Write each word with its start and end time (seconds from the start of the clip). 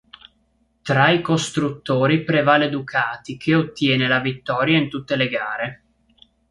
Tra 0.81 1.11
i 1.11 1.21
costruttori 1.21 2.23
prevale 2.23 2.69
Ducati 2.69 3.37
che 3.37 3.53
ottiene 3.53 4.07
la 4.07 4.19
vittoria 4.19 4.79
in 4.79 4.89
tutte 4.89 5.15
le 5.15 5.27
gare. 5.27 5.83